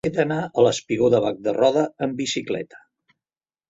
He 0.07 0.09
d'anar 0.13 0.37
al 0.61 0.69
espigó 0.69 1.11
de 1.15 1.21
Bac 1.27 1.39
de 1.51 1.55
Roda 1.59 1.87
amb 2.09 2.21
bicicleta. 2.27 2.85